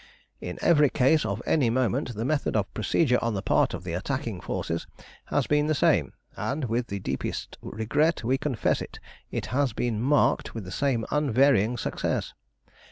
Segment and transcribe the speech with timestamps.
[0.39, 3.93] "In every case of any moment the method of procedure on the part of the
[3.93, 4.87] attacking forces
[5.25, 10.01] has been the same, and, with the deepest regret we confess it, it has been
[10.01, 12.33] marked with the same unvarying success.